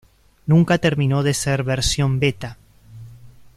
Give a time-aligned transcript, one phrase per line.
[0.47, 2.57] Nunca terminó de ser versión beta.